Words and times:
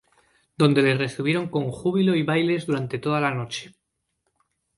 Donde 0.57 0.81
les 0.81 0.97
recibieron 0.97 1.47
con 1.47 1.69
júbilo 1.71 2.15
y 2.15 2.23
bailes 2.23 2.65
durante 2.65 2.97
toda 2.97 3.21
la 3.21 3.35
noche. 3.35 3.75